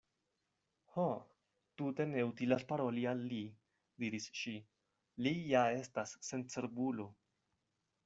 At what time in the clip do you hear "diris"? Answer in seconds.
4.07-4.29